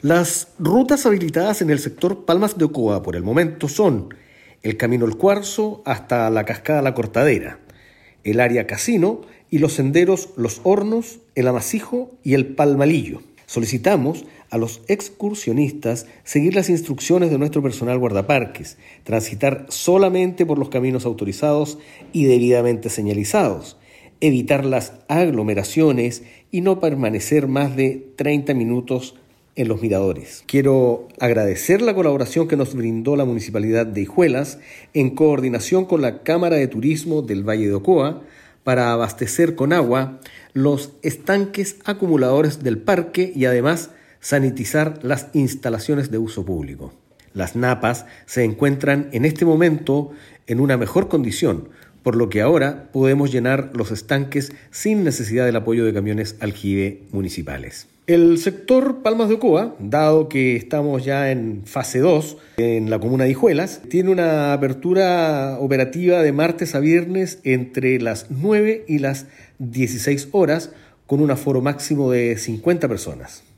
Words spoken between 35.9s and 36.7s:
la Cámara de